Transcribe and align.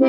Die 0.00 0.06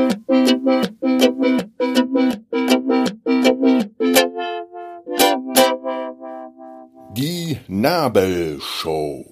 Nabelshow. 7.68 9.26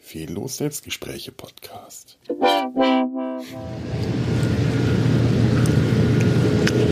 Fehllos 0.00 0.56
Selbstgespräche 0.56 1.30
Podcast. 1.30 2.18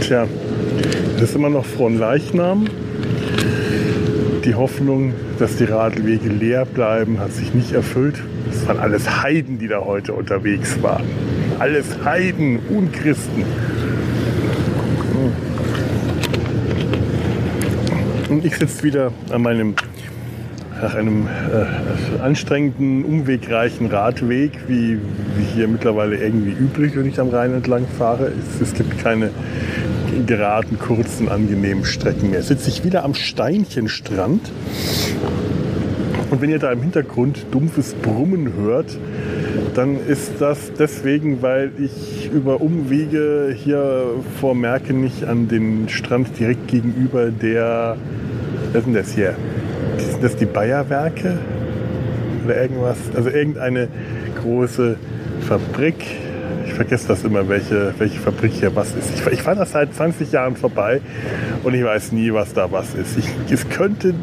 Tja, 0.03 0.29
es 1.17 1.23
ist 1.23 1.35
immer 1.35 1.51
noch 1.51 1.65
Fronleichnam. 1.65 2.69
Die 4.45 4.55
Hoffnung, 4.55 5.13
dass 5.41 5.57
die 5.57 5.65
Radwege 5.65 6.29
leer 6.29 6.67
bleiben, 6.67 7.19
hat 7.19 7.33
sich 7.33 7.53
nicht 7.53 7.73
erfüllt. 7.73 8.23
Es 8.49 8.65
waren 8.69 8.79
alles 8.79 9.23
Heiden, 9.23 9.59
die 9.59 9.67
da 9.67 9.85
heute 9.85 10.13
unterwegs 10.13 10.81
waren. 10.83 11.32
Alles 11.63 11.87
Heiden, 12.05 12.59
Unchristen. 12.71 13.45
Und 18.29 18.45
ich 18.45 18.57
sitze 18.57 18.83
wieder 18.83 19.13
an 19.31 19.43
meinem, 19.43 19.75
nach 20.83 20.97
einem 20.97 21.29
äh, 21.29 22.21
anstrengenden, 22.21 23.05
umwegreichen 23.05 23.87
Radweg, 23.87 24.51
wie, 24.67 24.99
wie 25.37 25.45
hier 25.55 25.69
mittlerweile 25.69 26.17
irgendwie 26.17 26.51
üblich, 26.51 26.97
wenn 26.97 27.07
ich 27.07 27.21
am 27.21 27.29
Rhein 27.29 27.55
entlang 27.55 27.87
fahre. 27.97 28.33
Es, 28.57 28.61
es 28.61 28.75
gibt 28.75 28.99
keine 28.99 29.31
geraden, 30.27 30.81
kurzen, 30.81 31.29
angenehmen 31.29 31.85
Strecken 31.85 32.33
mehr. 32.33 32.43
Sitze 32.43 32.71
ich 32.71 32.83
wieder 32.83 33.05
am 33.05 33.15
Steinchenstrand. 33.15 34.51
Und 36.29 36.41
wenn 36.41 36.51
ihr 36.51 36.59
da 36.59 36.73
im 36.73 36.83
Hintergrund 36.83 37.47
dumpfes 37.53 37.95
Brummen 37.95 38.53
hört, 38.57 38.99
dann 39.75 39.99
ist 40.07 40.33
das 40.39 40.73
deswegen, 40.79 41.43
weil 41.43 41.73
ich 41.79 42.31
über 42.33 42.61
Umwege 42.61 43.55
hier 43.57 44.05
vor 44.41 44.55
Merkenich 44.55 45.27
an 45.27 45.49
den 45.49 45.89
Strand 45.89 46.39
direkt 46.39 46.69
gegenüber 46.69 47.31
der 47.31 47.97
was 48.73 48.79
ist 48.79 48.87
denn 48.87 48.95
das 48.95 49.13
hier? 49.13 49.35
Sind 49.99 50.25
das 50.25 50.37
die 50.37 50.47
Bayerwerke? 50.47 51.39
Oder 52.43 52.63
irgendwas? 52.63 52.97
Also 53.15 53.29
irgendeine 53.29 53.89
große 54.41 54.97
Fabrik. 55.47 55.97
Vergesse 56.83 57.07
das 57.07 57.23
immer, 57.23 57.49
welche, 57.49 57.95
welche 57.99 58.19
Fabrik 58.19 58.55
hier 58.55 58.75
was 58.75 58.93
ist. 58.97 59.09
Ich, 59.15 59.25
ich 59.35 59.41
fahre 59.41 59.59
das 59.59 59.71
seit 59.71 59.95
20 59.95 60.33
Jahren 60.33 60.57
vorbei 60.57 61.01
und 61.63 61.75
ich 61.75 61.85
weiß 61.85 62.11
nie, 62.11 62.33
was 62.33 62.55
da 62.55 62.73
was 62.73 62.97
ist. 62.97 63.17
Ich, 63.17 63.27
es 63.53 63.69
könnte 63.69 64.09
äh, 64.09 64.15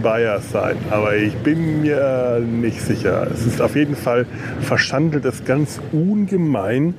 Bayer 0.00 0.40
sein, 0.40 0.76
aber 0.90 1.16
ich 1.16 1.34
bin 1.38 1.82
mir 1.82 2.38
nicht 2.38 2.82
sicher. 2.82 3.26
Es 3.34 3.44
ist 3.44 3.60
auf 3.60 3.74
jeden 3.74 3.96
Fall 3.96 4.26
verschandelt 4.60 5.24
es 5.24 5.44
ganz 5.44 5.80
ungemein 5.90 6.94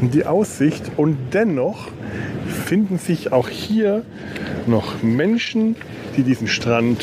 die 0.00 0.24
Aussicht 0.24 0.90
und 0.96 1.18
dennoch 1.34 1.88
finden 2.64 2.96
sich 2.96 3.30
auch 3.30 3.50
hier 3.50 4.04
noch 4.66 5.02
Menschen, 5.02 5.76
die 6.16 6.22
diesen 6.22 6.48
Strand 6.48 7.02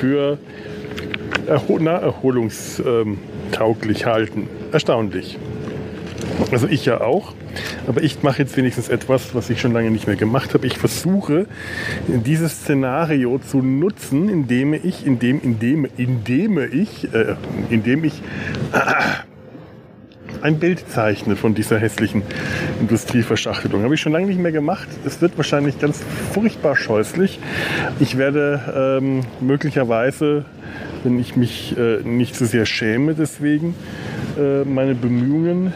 für 0.00 0.38
erho 1.46 1.78
erholungstauglich 1.78 4.06
halten. 4.06 4.48
Erstaunlich. 4.72 5.38
Also 6.50 6.68
ich 6.68 6.84
ja 6.84 7.00
auch. 7.00 7.34
Aber 7.86 8.02
ich 8.02 8.22
mache 8.22 8.38
jetzt 8.38 8.56
wenigstens 8.56 8.88
etwas, 8.88 9.34
was 9.34 9.50
ich 9.50 9.60
schon 9.60 9.72
lange 9.72 9.90
nicht 9.90 10.06
mehr 10.06 10.16
gemacht 10.16 10.54
habe. 10.54 10.66
Ich 10.66 10.78
versuche, 10.78 11.46
dieses 12.08 12.52
Szenario 12.52 13.38
zu 13.38 13.58
nutzen, 13.58 14.28
indem 14.28 14.74
ich, 14.74 15.06
indem, 15.06 15.40
indem, 15.40 15.86
indem 15.96 16.58
ich, 16.58 17.12
äh, 17.12 17.36
indem 17.70 18.04
ich 18.04 18.22
äh, 18.72 18.78
ein 20.42 20.58
Bild 20.58 20.88
zeichne 20.88 21.36
von 21.36 21.54
dieser 21.54 21.78
hässlichen 21.78 22.22
Industrieverschachtelung. 22.80 23.82
Habe 23.82 23.94
ich 23.94 24.00
schon 24.00 24.12
lange 24.12 24.26
nicht 24.26 24.40
mehr 24.40 24.52
gemacht. 24.52 24.88
Es 25.04 25.20
wird 25.20 25.36
wahrscheinlich 25.36 25.78
ganz 25.78 26.00
furchtbar 26.32 26.76
scheußlich. 26.76 27.38
Ich 28.00 28.18
werde 28.18 28.98
ähm, 29.00 29.20
möglicherweise, 29.40 30.44
wenn 31.04 31.18
ich 31.18 31.36
mich 31.36 31.76
äh, 31.76 32.00
nicht 32.02 32.34
so 32.34 32.44
sehr 32.44 32.66
schäme 32.66 33.14
deswegen, 33.14 33.74
äh, 34.38 34.64
meine 34.64 34.94
Bemühungen 34.94 35.72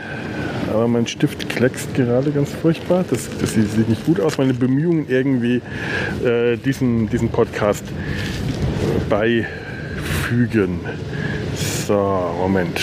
aber 0.76 0.88
mein 0.88 1.06
Stift 1.06 1.48
kleckst 1.48 1.94
gerade 1.94 2.30
ganz 2.30 2.50
furchtbar. 2.52 3.04
Das, 3.08 3.28
das 3.40 3.54
sieht 3.54 3.88
nicht 3.88 4.04
gut 4.04 4.20
aus. 4.20 4.36
Meine 4.36 4.52
Bemühungen 4.52 5.06
irgendwie 5.08 5.62
äh, 6.24 6.56
diesen, 6.58 7.08
diesen 7.08 7.30
Podcast 7.30 7.84
beifügen. 9.08 10.80
So, 11.54 12.34
Moment. 12.38 12.80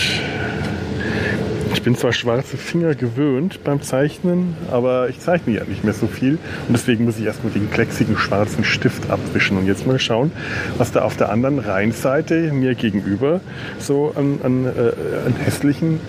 Ich 1.73 1.83
bin 1.83 1.95
zwar 1.97 2.13
schwarze 2.13 2.55
Finger 2.55 2.95
gewöhnt 2.95 3.63
beim 3.63 3.81
Zeichnen, 3.81 4.55
aber 4.71 5.09
ich 5.09 5.19
zeichne 5.19 5.53
ja 5.53 5.65
nicht 5.65 5.83
mehr 5.83 5.93
so 5.93 6.07
viel. 6.07 6.39
Und 6.67 6.73
deswegen 6.77 7.03
muss 7.03 7.19
ich 7.19 7.25
erstmal 7.25 7.51
den 7.51 7.69
klecksigen 7.69 8.17
schwarzen 8.17 8.63
Stift 8.63 9.09
abwischen. 9.09 9.57
Und 9.57 9.67
jetzt 9.67 9.85
mal 9.85 9.99
schauen, 9.99 10.31
was 10.77 10.93
da 10.93 11.01
auf 11.01 11.17
der 11.17 11.29
anderen 11.29 11.59
Rheinseite 11.59 12.53
mir 12.53 12.75
gegenüber 12.75 13.41
so 13.79 14.13
an, 14.15 14.39
an, 14.43 14.65
äh, 14.65 15.27
an 15.27 15.35
hässlichen 15.35 15.99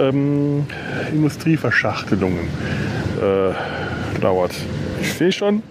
ähm, 0.00 0.66
Industrieverschachtelungen 1.12 2.48
äh, 3.20 4.20
dauert. 4.20 4.52
Ich 5.00 5.12
sehe 5.14 5.32
schon, 5.32 5.62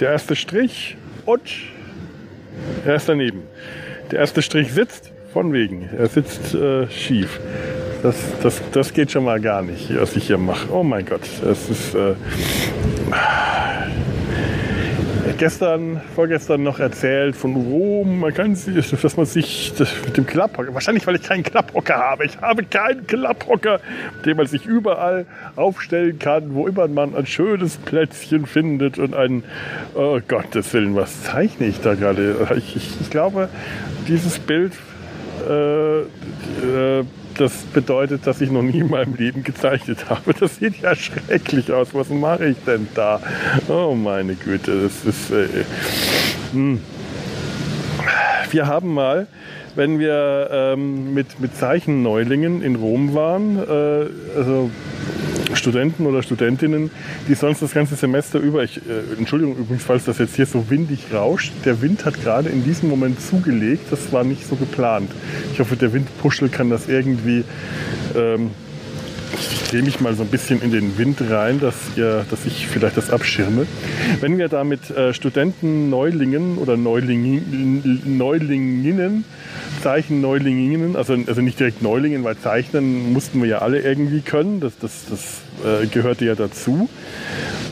der 0.00 0.12
erste 0.12 0.36
Strich 0.36 0.96
und 1.26 1.42
er 2.84 2.96
ist 2.96 3.08
daneben. 3.08 3.42
Der 4.10 4.20
erste 4.20 4.42
Strich 4.42 4.72
sitzt, 4.72 5.12
von 5.32 5.52
wegen. 5.52 5.88
Er 5.98 6.06
sitzt 6.06 6.54
äh, 6.54 6.88
schief. 6.88 7.40
Das, 8.02 8.16
das, 8.42 8.62
das 8.70 8.92
geht 8.92 9.10
schon 9.10 9.24
mal 9.24 9.40
gar 9.40 9.62
nicht, 9.62 9.90
was 9.98 10.14
ich 10.14 10.26
hier 10.26 10.38
mache. 10.38 10.70
Oh 10.70 10.82
mein 10.82 11.04
Gott, 11.04 11.22
das 11.42 11.70
ist 11.70 11.94
äh, 11.94 12.14
gestern, 15.38 16.00
vorgestern 16.14 16.62
noch 16.62 16.78
erzählt 16.78 17.36
von 17.36 17.56
Rom. 17.56 18.20
Man 18.20 18.34
kann 18.34 18.54
sich, 18.54 18.90
dass 18.90 19.16
man 19.16 19.26
sich 19.26 19.72
mit 20.04 20.16
dem 20.16 20.26
Klapphocker, 20.26 20.74
wahrscheinlich 20.74 21.06
weil 21.06 21.16
ich 21.16 21.22
keinen 21.22 21.42
Klapphocker 21.42 21.96
habe. 21.96 22.26
Ich 22.26 22.40
habe 22.40 22.64
keinen 22.64 23.06
Klapphocker, 23.06 23.80
mit 24.16 24.26
dem 24.26 24.36
man 24.36 24.46
sich 24.46 24.66
überall 24.66 25.26
aufstellen 25.56 26.18
kann, 26.18 26.54
wo 26.54 26.66
immer 26.66 26.88
man 26.88 27.14
ein 27.14 27.26
schönes 27.26 27.76
Plätzchen 27.76 28.46
findet 28.46 28.98
und 28.98 29.14
ein, 29.14 29.44
oh 29.94 30.20
Gottes 30.26 30.72
Willen, 30.72 30.94
was 30.94 31.22
zeichne 31.22 31.66
ich 31.66 31.80
da 31.80 31.94
gerade? 31.94 32.48
Ich, 32.56 32.76
ich, 32.76 33.00
ich 33.00 33.10
glaube, 33.10 33.48
dieses 34.06 34.38
Bild 34.38 34.72
äh, 35.48 36.00
äh, 36.00 37.04
das 37.36 37.52
bedeutet, 37.72 38.26
dass 38.26 38.40
ich 38.40 38.50
noch 38.50 38.62
nie 38.62 38.80
in 38.80 38.90
meinem 38.90 39.14
Leben 39.14 39.42
gezeichnet 39.42 40.08
habe. 40.08 40.34
Das 40.34 40.56
sieht 40.56 40.80
ja 40.80 40.94
schrecklich 40.94 41.72
aus. 41.72 41.94
Was 41.94 42.08
mache 42.08 42.46
ich 42.46 42.56
denn 42.66 42.88
da? 42.94 43.20
Oh 43.68 43.94
meine 43.94 44.34
Güte, 44.34 44.82
das 44.82 45.04
ist. 45.04 45.30
Äh, 45.30 45.64
hm. 46.52 46.80
wir 48.50 48.66
haben 48.66 48.94
mal, 48.94 49.26
wenn 49.74 49.98
wir 49.98 50.48
ähm, 50.52 51.14
mit, 51.14 51.40
mit 51.40 51.56
Zeichenneulingen 51.56 52.62
in 52.62 52.76
Rom 52.76 53.14
waren, 53.14 53.58
äh, 53.58 54.06
also 54.36 54.70
Studenten 55.56 56.06
oder 56.06 56.22
Studentinnen, 56.22 56.90
die 57.28 57.34
sonst 57.34 57.62
das 57.62 57.72
ganze 57.72 57.96
Semester 57.96 58.38
über, 58.38 58.62
ich, 58.64 58.78
äh, 58.78 59.18
Entschuldigung 59.18 59.56
übrigens, 59.56 59.84
falls 59.84 60.04
das 60.04 60.18
jetzt 60.18 60.36
hier 60.36 60.46
so 60.46 60.70
windig 60.70 61.12
rauscht, 61.12 61.52
der 61.64 61.80
Wind 61.82 62.04
hat 62.04 62.20
gerade 62.22 62.48
in 62.48 62.64
diesem 62.64 62.88
Moment 62.88 63.20
zugelegt, 63.20 63.90
das 63.90 64.12
war 64.12 64.24
nicht 64.24 64.46
so 64.46 64.56
geplant. 64.56 65.10
Ich 65.52 65.60
hoffe, 65.60 65.76
der 65.76 65.92
Windpuschel 65.92 66.48
kann 66.48 66.70
das 66.70 66.88
irgendwie, 66.88 67.44
ähm, 68.16 68.50
ich 69.38 69.70
drehe 69.70 69.82
mich 69.82 70.00
mal 70.00 70.14
so 70.14 70.22
ein 70.22 70.28
bisschen 70.28 70.62
in 70.62 70.70
den 70.70 70.98
Wind 70.98 71.18
rein, 71.28 71.60
dass, 71.60 71.74
ihr, 71.96 72.24
dass 72.30 72.46
ich 72.46 72.66
vielleicht 72.66 72.96
das 72.96 73.10
abschirme. 73.10 73.66
Wenn 74.20 74.38
wir 74.38 74.48
da 74.48 74.64
mit 74.64 74.90
äh, 74.90 75.12
Studenten, 75.14 75.90
Neulingen 75.90 76.58
oder 76.58 76.76
Neulingen, 76.76 78.00
Neulinginnen 78.04 79.24
Zeichen 79.82 80.22
Neulingen, 80.22 80.96
also, 80.96 81.14
also 81.26 81.42
nicht 81.42 81.60
direkt 81.60 81.82
Neulingen, 81.82 82.24
weil 82.24 82.38
zeichnen 82.38 83.12
mussten 83.12 83.42
wir 83.42 83.48
ja 83.48 83.58
alle 83.58 83.80
irgendwie 83.80 84.22
können, 84.22 84.60
das, 84.60 84.78
das, 84.78 85.04
das 85.10 85.82
äh, 85.82 85.86
gehörte 85.86 86.24
ja 86.24 86.34
dazu. 86.34 86.88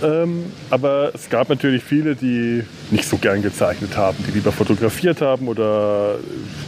Ähm, 0.02 0.44
aber 0.68 1.12
es 1.14 1.30
gab 1.30 1.48
natürlich 1.48 1.82
viele, 1.82 2.14
die 2.14 2.64
nicht 2.90 3.08
so 3.08 3.16
gern 3.16 3.40
gezeichnet 3.40 3.96
haben, 3.96 4.18
die 4.28 4.32
lieber 4.32 4.52
fotografiert 4.52 5.22
haben 5.22 5.48
oder 5.48 6.16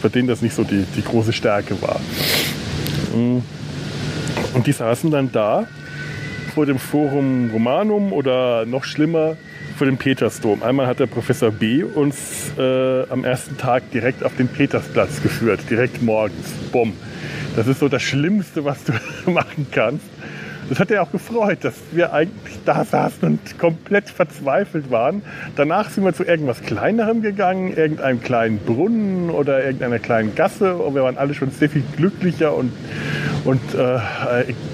bei 0.02 0.08
denen 0.08 0.28
das 0.28 0.40
nicht 0.40 0.54
so 0.54 0.64
die, 0.64 0.86
die 0.96 1.02
große 1.02 1.34
Stärke 1.34 1.76
war. 1.82 2.00
Mm. 3.14 3.42
Und 4.54 4.66
die 4.66 4.72
saßen 4.72 5.10
dann 5.10 5.32
da 5.32 5.66
vor 6.54 6.66
dem 6.66 6.78
Forum 6.78 7.50
Romanum 7.52 8.12
oder 8.12 8.64
noch 8.64 8.84
schlimmer 8.84 9.36
für 9.76 9.86
den 9.86 9.96
Petersdom. 9.96 10.62
Einmal 10.62 10.86
hat 10.86 11.00
der 11.00 11.06
Professor 11.06 11.50
B. 11.50 11.82
uns 11.82 12.52
äh, 12.56 13.08
am 13.10 13.24
ersten 13.24 13.58
Tag 13.58 13.90
direkt 13.90 14.24
auf 14.24 14.36
den 14.36 14.46
Petersplatz 14.46 15.20
geführt, 15.20 15.60
direkt 15.68 16.00
morgens. 16.00 16.52
Bumm. 16.70 16.92
Das 17.56 17.66
ist 17.66 17.80
so 17.80 17.88
das 17.88 18.02
Schlimmste, 18.02 18.64
was 18.64 18.84
du 18.84 18.92
machen 19.30 19.66
kannst. 19.72 20.06
Das 20.68 20.78
hat 20.78 20.90
er 20.90 21.02
auch 21.02 21.12
gefreut, 21.12 21.58
dass 21.60 21.74
wir 21.92 22.14
eigentlich 22.14 22.58
da 22.64 22.84
saßen 22.84 23.28
und 23.28 23.58
komplett 23.58 24.08
verzweifelt 24.08 24.90
waren. 24.90 25.22
Danach 25.56 25.90
sind 25.90 26.04
wir 26.04 26.14
zu 26.14 26.24
irgendwas 26.24 26.62
Kleinerem 26.62 27.20
gegangen, 27.20 27.76
irgendeinem 27.76 28.22
kleinen 28.22 28.58
Brunnen 28.58 29.28
oder 29.28 29.62
irgendeiner 29.62 29.98
kleinen 29.98 30.34
Gasse. 30.34 30.76
Und 30.76 30.94
wir 30.94 31.02
waren 31.02 31.18
alle 31.18 31.34
schon 31.34 31.50
sehr 31.50 31.68
viel 31.68 31.82
glücklicher 31.96 32.56
und, 32.56 32.72
und 33.44 33.60
äh, 33.74 33.98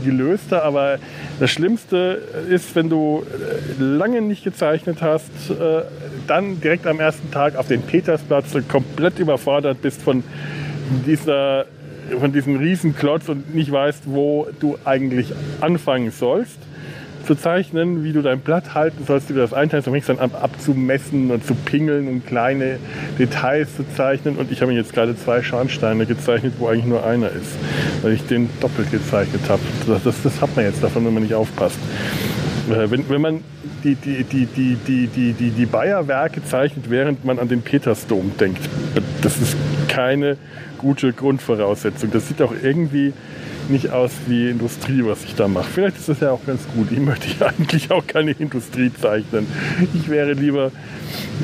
gelöster. 0.04 0.64
Aber 0.64 0.98
das 1.38 1.50
Schlimmste 1.50 2.22
ist, 2.48 2.74
wenn 2.74 2.88
du 2.88 3.24
äh, 3.24 3.82
lange 3.82 4.22
nicht 4.22 4.44
gezeichnet 4.44 4.98
hast, 5.00 5.30
äh, 5.50 5.82
dann 6.26 6.60
direkt 6.60 6.86
am 6.86 7.00
ersten 7.00 7.30
Tag 7.30 7.56
auf 7.56 7.68
den 7.68 7.82
Petersplatz 7.82 8.54
komplett 8.68 9.18
überfordert 9.18 9.82
bist 9.82 10.02
von 10.02 10.22
dieser 11.06 11.66
von 12.18 12.32
diesem 12.32 12.56
Riesenklotz 12.56 13.28
und 13.28 13.54
nicht 13.54 13.70
weißt, 13.70 14.02
wo 14.06 14.48
du 14.58 14.76
eigentlich 14.84 15.32
anfangen 15.60 16.10
sollst 16.10 16.58
zu 17.26 17.34
zeichnen, 17.34 18.04
wie 18.04 18.12
du 18.12 18.22
dein 18.22 18.40
Blatt 18.40 18.74
halten 18.74 19.04
sollst, 19.06 19.28
wie 19.28 19.34
du 19.34 19.40
das 19.40 19.52
einteilen 19.52 19.84
sollst, 19.84 20.08
dann 20.08 20.18
ab, 20.18 20.42
abzumessen 20.42 21.30
und 21.30 21.44
zu 21.44 21.54
pingeln 21.54 22.08
und 22.08 22.26
kleine 22.26 22.78
Details 23.18 23.76
zu 23.76 23.84
zeichnen. 23.96 24.36
Und 24.36 24.50
ich 24.52 24.62
habe 24.62 24.72
jetzt 24.72 24.92
gerade 24.92 25.16
zwei 25.16 25.42
Schornsteine 25.42 26.06
gezeichnet, 26.06 26.54
wo 26.58 26.68
eigentlich 26.68 26.86
nur 26.86 27.04
einer 27.04 27.28
ist, 27.28 27.56
weil 28.02 28.12
ich 28.12 28.26
den 28.26 28.48
doppelt 28.60 28.90
gezeichnet 28.90 29.42
habe. 29.48 29.62
Das, 29.86 30.02
das, 30.02 30.22
das 30.22 30.40
hat 30.40 30.54
man 30.56 30.64
jetzt 30.64 30.82
davon, 30.82 31.04
wenn 31.04 31.14
man 31.14 31.22
nicht 31.22 31.34
aufpasst. 31.34 31.78
Äh, 32.70 32.90
wenn, 32.90 33.08
wenn 33.08 33.20
man 33.20 33.40
die, 33.84 33.94
die, 33.94 34.24
die, 34.24 34.46
die, 34.46 34.76
die, 34.76 35.06
die, 35.06 35.32
die, 35.32 35.50
die 35.50 35.66
Bayer-Werke 35.66 36.44
zeichnet, 36.44 36.90
während 36.90 37.24
man 37.24 37.38
an 37.38 37.48
den 37.48 37.62
Petersdom 37.62 38.32
denkt, 38.38 38.60
das 39.22 39.38
ist 39.38 39.56
keine 39.88 40.36
gute 40.78 41.12
Grundvoraussetzung. 41.12 42.10
Das 42.10 42.28
sieht 42.28 42.42
auch 42.42 42.54
irgendwie 42.62 43.12
nicht 43.68 43.90
aus 43.90 44.12
wie 44.26 44.50
Industrie, 44.50 45.02
was 45.04 45.24
ich 45.24 45.34
da 45.34 45.48
mache. 45.48 45.68
Vielleicht 45.70 45.96
ist 45.96 46.08
das 46.08 46.20
ja 46.20 46.30
auch 46.30 46.44
ganz 46.46 46.62
gut. 46.74 46.90
Ich 46.90 46.98
möchte 46.98 47.28
ja 47.38 47.46
eigentlich 47.58 47.90
auch 47.90 48.06
keine 48.06 48.32
Industrie 48.32 48.90
zeichnen. 48.92 49.46
Ich 49.94 50.08
wäre 50.08 50.32
lieber 50.32 50.72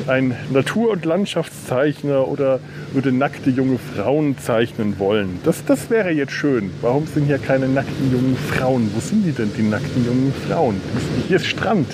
ein 0.07 0.35
Natur- 0.51 0.91
und 0.91 1.05
Landschaftszeichner 1.05 2.27
oder 2.27 2.59
würde 2.93 3.11
nackte 3.11 3.49
junge 3.49 3.77
Frauen 3.77 4.37
zeichnen 4.37 4.99
wollen. 4.99 5.39
Das, 5.43 5.65
das 5.65 5.89
wäre 5.89 6.11
jetzt 6.11 6.31
schön. 6.31 6.71
Warum 6.81 7.05
sind 7.07 7.25
hier 7.25 7.37
keine 7.37 7.67
nackten 7.67 8.11
jungen 8.11 8.37
Frauen? 8.37 8.89
Wo 8.93 8.99
sind 8.99 9.25
die 9.25 9.31
denn, 9.31 9.51
die 9.57 9.63
nackten 9.63 10.05
jungen 10.05 10.33
Frauen? 10.47 10.81
Hier 11.27 11.37
ist 11.37 11.47
Strand, 11.47 11.87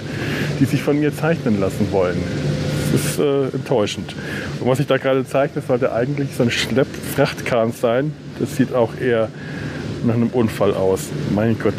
die 0.59 0.65
sich 0.65 0.81
von 0.81 0.99
mir 0.99 1.15
zeichnen 1.15 1.59
lassen 1.59 1.91
wollen. 1.91 2.17
Das 2.91 3.05
ist 3.05 3.19
äh, 3.19 3.45
enttäuschend. 3.55 4.15
Und 4.59 4.67
was 4.67 4.79
ich 4.79 4.85
da 4.85 4.97
gerade 4.97 5.23
das 5.23 5.67
sollte 5.67 5.93
eigentlich 5.93 6.35
so 6.35 6.43
ein 6.43 6.51
Schleppfrachtkahn 6.51 7.71
sein. 7.71 8.13
Das 8.39 8.55
sieht 8.55 8.73
auch 8.73 8.95
eher 8.99 9.29
nach 10.05 10.15
einem 10.15 10.29
Unfall 10.29 10.73
aus. 10.73 11.09
Mein 11.33 11.57
Gott, 11.59 11.75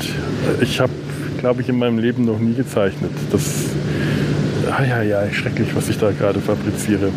ich 0.60 0.80
habe, 0.80 0.92
glaube 1.38 1.62
ich, 1.62 1.68
in 1.68 1.78
meinem 1.78 1.98
Leben 1.98 2.24
noch 2.24 2.38
nie 2.38 2.54
gezeichnet. 2.54 3.10
Das, 3.30 3.42
ah 4.70 4.84
ja, 4.84 5.02
ja, 5.02 5.32
schrecklich, 5.32 5.74
was 5.74 5.88
ich 5.88 5.98
da 5.98 6.10
gerade 6.10 6.40
fabriziere. 6.40 7.10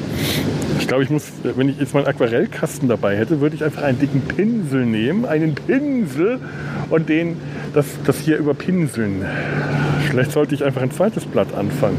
Ich 0.80 0.88
glaube, 0.88 1.04
ich 1.04 1.10
muss, 1.10 1.24
wenn 1.44 1.70
ich 1.70 1.80
jetzt 1.80 1.94
meinen 1.94 2.08
Aquarellkasten 2.08 2.88
dabei 2.88 3.18
hätte, 3.18 3.42
würde 3.42 3.56
ich 3.56 3.64
einfach 3.64 3.84
einen 3.84 4.00
dicken 4.00 4.22
Pinsel 4.22 4.86
nehmen, 4.86 5.26
einen 5.26 5.56
Pinsel 5.56 6.40
und 6.90 7.10
den, 7.10 7.38
das, 7.74 7.86
das 8.06 8.20
hier 8.20 8.38
überpinseln. 8.38 9.26
Vielleicht 10.10 10.32
sollte 10.32 10.56
ich 10.56 10.64
einfach 10.64 10.82
ein 10.82 10.92
zweites 10.92 11.26
Blatt 11.26 11.54
anfangen. 11.54 11.98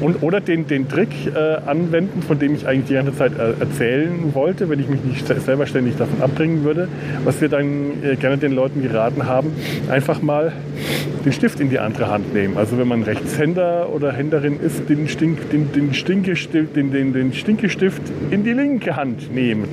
Und, 0.00 0.22
oder 0.22 0.40
den, 0.40 0.66
den 0.66 0.88
Trick 0.88 1.10
äh, 1.26 1.38
anwenden, 1.66 2.22
von 2.22 2.38
dem 2.38 2.54
ich 2.54 2.66
eigentlich 2.66 2.86
die 2.86 2.94
ganze 2.94 3.14
Zeit 3.14 3.32
äh, 3.38 3.60
erzählen 3.60 4.34
wollte, 4.34 4.68
wenn 4.68 4.80
ich 4.80 4.88
mich 4.88 5.04
nicht 5.04 5.26
selber 5.26 5.66
ständig 5.66 5.96
davon 5.96 6.22
abbringen 6.22 6.64
würde, 6.64 6.88
was 7.24 7.40
wir 7.40 7.48
dann 7.48 8.02
äh, 8.02 8.16
gerne 8.16 8.38
den 8.38 8.52
Leuten 8.52 8.82
geraten 8.82 9.26
haben, 9.26 9.52
einfach 9.90 10.22
mal 10.22 10.52
den 11.24 11.32
Stift 11.32 11.60
in 11.60 11.68
die 11.68 11.78
andere 11.78 12.08
Hand 12.08 12.32
nehmen. 12.32 12.56
Also 12.56 12.78
wenn 12.78 12.88
man 12.88 13.02
Rechtshänder 13.02 13.90
oder 13.92 14.12
Händerin 14.12 14.58
ist, 14.58 14.88
den, 14.88 15.08
Stink, 15.08 15.50
den, 15.50 15.70
den, 15.72 15.92
Stinkestift, 15.92 16.76
den, 16.76 16.90
den, 16.90 17.12
den 17.12 17.32
Stinkestift 17.34 18.02
in 18.30 18.44
die 18.44 18.52
linke 18.52 18.96
Hand 18.96 19.34
nehmen. 19.34 19.68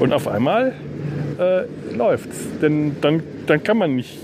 Und 0.00 0.12
auf 0.12 0.28
einmal 0.28 0.74
äh, 1.38 1.62
läuft's. 1.96 2.46
Denn 2.60 2.96
dann, 3.00 3.22
dann 3.46 3.62
kann 3.62 3.78
man 3.78 3.96
nicht 3.96 4.18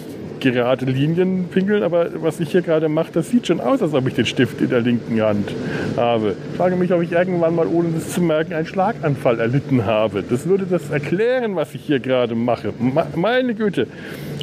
gerade 0.50 0.84
Linien 0.86 1.48
pinkeln, 1.50 1.82
aber 1.82 2.10
was 2.22 2.40
ich 2.40 2.50
hier 2.50 2.62
gerade 2.62 2.88
mache, 2.88 3.12
das 3.12 3.30
sieht 3.30 3.46
schon 3.46 3.60
aus, 3.60 3.80
als 3.82 3.94
ob 3.94 4.06
ich 4.08 4.14
den 4.14 4.26
Stift 4.26 4.60
in 4.60 4.68
der 4.68 4.80
linken 4.80 5.20
Hand 5.22 5.54
habe. 5.96 6.34
Ich 6.50 6.56
frage 6.56 6.76
mich, 6.76 6.92
ob 6.92 7.02
ich 7.02 7.12
irgendwann 7.12 7.54
mal, 7.54 7.66
ohne 7.66 7.90
das 7.90 8.10
zu 8.10 8.20
merken, 8.20 8.52
einen 8.52 8.66
Schlaganfall 8.66 9.40
erlitten 9.40 9.86
habe. 9.86 10.22
Das 10.22 10.46
würde 10.46 10.66
das 10.68 10.90
erklären, 10.90 11.56
was 11.56 11.74
ich 11.74 11.82
hier 11.82 12.00
gerade 12.00 12.34
mache. 12.34 12.72
Meine 13.14 13.54
Güte, 13.54 13.86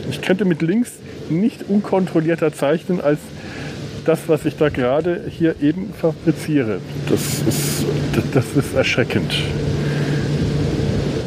ich 0.09 0.21
könnte 0.21 0.45
mit 0.45 0.61
links 0.61 0.99
nicht 1.29 1.65
unkontrollierter 1.67 2.53
zeichnen 2.53 3.01
als 3.01 3.19
das, 4.05 4.27
was 4.27 4.45
ich 4.45 4.57
da 4.57 4.69
gerade 4.69 5.21
hier 5.29 5.55
eben 5.61 5.93
fabriziere. 5.93 6.79
Das 7.09 7.41
ist, 7.41 7.85
das 8.33 8.55
ist 8.55 8.73
erschreckend. 8.75 9.33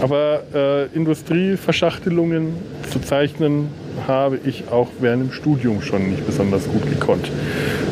Aber 0.01 0.43
äh, 0.53 0.87
Industrieverschachtelungen 0.87 2.55
zu 2.91 2.99
zeichnen, 3.01 3.69
habe 4.07 4.39
ich 4.45 4.69
auch 4.71 4.89
während 5.01 5.23
dem 5.23 5.33
Studium 5.33 5.83
schon 5.83 6.11
nicht 6.11 6.27
besonders 6.27 6.67
gut 6.69 6.89
gekonnt. 6.89 7.31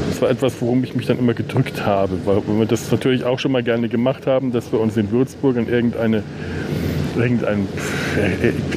Das 0.08 0.20
war 0.22 0.30
etwas, 0.30 0.60
worum 0.60 0.84
ich 0.84 0.94
mich 0.94 1.06
dann 1.06 1.18
immer 1.18 1.34
gedrückt 1.34 1.84
habe, 1.86 2.18
weil 2.24 2.42
wir 2.46 2.66
das 2.66 2.90
natürlich 2.90 3.24
auch 3.24 3.38
schon 3.38 3.52
mal 3.52 3.62
gerne 3.62 3.88
gemacht 3.88 4.26
haben, 4.26 4.52
dass 4.52 4.72
wir 4.72 4.80
uns 4.80 4.96
in 4.96 5.10
Würzburg 5.10 5.56
an 5.56 5.68
irgendeine 5.68 6.22
irgendein, 7.16 7.66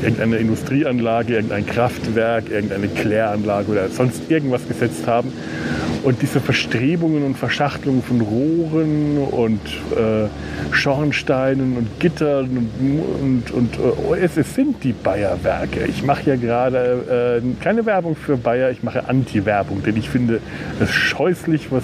irgendeine 0.01 0.37
Industrieanlage, 0.37 1.35
irgendein 1.35 1.65
Kraftwerk, 1.65 2.49
irgendeine 2.49 2.87
Kläranlage 2.87 3.71
oder 3.71 3.89
sonst 3.89 4.29
irgendwas 4.29 4.67
gesetzt 4.67 5.07
haben 5.07 5.31
und 6.03 6.21
diese 6.21 6.41
Verstrebungen 6.41 7.23
und 7.23 7.37
Verschachtelungen 7.37 8.03
von 8.03 8.21
Rohren 8.21 9.17
und 9.17 9.61
äh, 9.95 10.27
Schornsteinen 10.71 11.77
und 11.77 11.99
Gittern 11.99 12.69
und, 12.79 13.51
und, 13.51 13.51
und 13.51 13.79
äh, 14.15 14.19
es, 14.19 14.35
sind 14.53 14.83
die 14.83 14.91
Bayer-Werke. 14.91 15.85
Ich 15.87 16.03
mache 16.03 16.29
ja 16.31 16.35
gerade 16.35 17.41
äh, 17.41 17.63
keine 17.63 17.85
Werbung 17.85 18.15
für 18.15 18.35
Bayer, 18.35 18.69
ich 18.69 18.83
mache 18.83 19.07
Anti-Werbung, 19.07 19.81
denn 19.83 19.95
ich 19.95 20.09
finde 20.09 20.41
es 20.79 20.91
scheußlich, 20.91 21.71
was, 21.71 21.83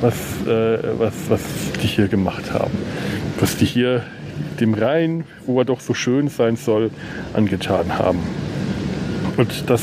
was, 0.00 0.14
äh, 0.46 0.78
was, 0.98 1.14
was 1.28 1.40
die 1.80 1.86
hier 1.86 2.08
gemacht 2.08 2.52
haben. 2.52 2.72
Was 3.38 3.56
die 3.56 3.66
hier 3.66 4.02
dem 4.60 4.74
Rhein, 4.74 5.24
wo 5.46 5.60
er 5.60 5.64
doch 5.64 5.80
so 5.80 5.94
schön 5.94 6.28
sein 6.28 6.56
soll, 6.56 6.90
angetan 7.34 7.98
haben. 7.98 8.18
Und 9.36 9.70
das, 9.70 9.82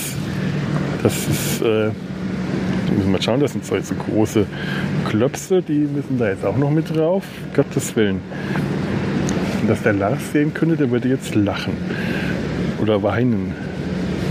das 1.03 1.13
ist 1.27 1.61
die 2.87 2.93
müssen 2.95 3.11
wir 3.11 3.21
schauen, 3.21 3.39
das 3.39 3.53
sind 3.53 3.65
so, 3.65 3.79
so 3.79 3.95
große 3.95 4.45
Klöpse, 5.05 5.61
die 5.61 5.79
müssen 5.79 6.17
da 6.17 6.29
jetzt 6.29 6.45
auch 6.45 6.57
noch 6.57 6.69
mit 6.69 6.95
drauf. 6.95 7.23
Gottes 7.55 7.95
Willen. 7.95 8.21
Wenn 9.59 9.67
das 9.67 9.81
der 9.83 9.93
Lars 9.93 10.31
sehen 10.31 10.53
könnte, 10.53 10.77
der 10.77 10.91
würde 10.91 11.09
jetzt 11.09 11.35
lachen. 11.35 11.73
Oder 12.81 13.03
weinen. 13.03 13.53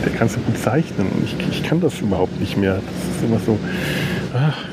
Der 0.05 0.13
kann 0.13 0.29
so 0.29 0.41
gut 0.41 0.59
zeichnen. 0.59 1.07
Ich, 1.25 1.37
ich 1.51 1.63
kann 1.63 1.81
das 1.81 2.01
überhaupt 2.01 2.41
nicht 2.41 2.57
mehr. 2.57 2.75
Das 2.75 3.17
ist 3.17 3.25
immer 3.25 3.39
so. 3.39 3.59
Ach, 4.35 4.65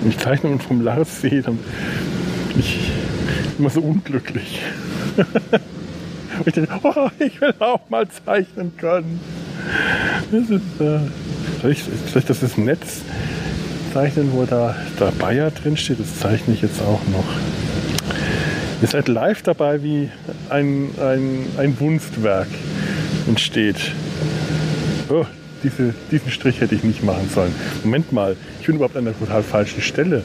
wenn 0.00 0.10
ich 0.10 0.18
Zeichnungen 0.18 0.60
vom 0.60 0.80
Lars 0.80 1.20
sehe, 1.20 1.42
dann 1.42 1.58
bin 2.48 2.58
ich 2.58 2.90
immer 3.58 3.70
so 3.70 3.80
unglücklich. 3.80 4.60
ich 6.46 6.52
denke, 6.52 6.72
oh, 6.82 7.08
ich 7.18 7.40
will 7.40 7.54
auch 7.58 7.88
mal 7.88 8.06
zeichnen 8.08 8.76
können. 8.76 9.20
Das 10.30 10.50
ist, 10.50 10.80
äh 10.80 11.00
soll 11.60 11.72
ich, 11.72 11.84
das 12.26 12.42
ist 12.42 12.58
Netz 12.58 13.02
zeichnen, 13.96 14.30
wo 14.32 14.44
da, 14.44 14.74
da 14.98 15.10
Bayer 15.18 15.50
drin 15.50 15.76
steht? 15.76 16.00
Das 16.00 16.18
zeichne 16.18 16.52
ich 16.52 16.60
jetzt 16.60 16.82
auch 16.82 17.00
noch. 17.12 17.24
Ihr 18.82 18.88
seid 18.88 19.08
live 19.08 19.40
dabei, 19.42 19.82
wie 19.82 20.10
ein, 20.50 20.90
ein, 21.00 21.46
ein 21.56 21.80
Wunstwerk 21.80 22.48
entsteht. 23.26 23.76
Oh, 25.08 25.24
diese, 25.62 25.94
diesen 26.10 26.30
Strich 26.30 26.60
hätte 26.60 26.74
ich 26.74 26.84
nicht 26.84 27.02
machen 27.02 27.30
sollen. 27.34 27.54
Moment 27.84 28.12
mal, 28.12 28.36
ich 28.60 28.66
bin 28.66 28.76
überhaupt 28.76 28.98
an 28.98 29.06
der 29.06 29.18
total 29.18 29.42
falschen 29.42 29.80
Stelle. 29.80 30.22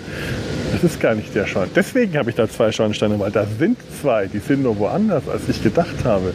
Das 0.73 0.83
ist 0.83 0.99
gar 0.99 1.15
nicht 1.15 1.33
der 1.33 1.47
Schornstein. 1.47 1.73
Deswegen 1.75 2.17
habe 2.17 2.29
ich 2.29 2.35
da 2.35 2.49
zwei 2.49 2.73
Schornsteine, 2.73 3.17
weil 3.19 3.31
da 3.31 3.45
sind 3.57 3.77
zwei, 4.01 4.27
die 4.27 4.39
sind 4.39 4.63
nur 4.63 4.77
woanders, 4.79 5.29
als 5.29 5.47
ich 5.47 5.63
gedacht 5.63 6.03
habe. 6.03 6.33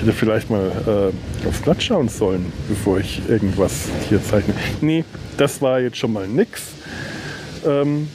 Ich 0.00 0.06
hätte 0.06 0.16
vielleicht 0.16 0.48
mal 0.48 1.12
äh, 1.44 1.46
aufs 1.46 1.60
Blatt 1.60 1.82
schauen 1.82 2.08
sollen, 2.08 2.50
bevor 2.70 3.00
ich 3.00 3.20
irgendwas 3.28 3.84
hier 4.08 4.24
zeichne. 4.24 4.54
Nee, 4.80 5.04
das 5.36 5.60
war 5.60 5.78
jetzt 5.78 5.98
schon 5.98 6.14
mal 6.14 6.26
nix. 6.26 6.62
Ähm, 7.66 8.08